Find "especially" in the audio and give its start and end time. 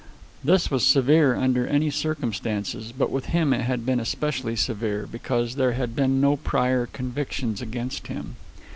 3.99-4.55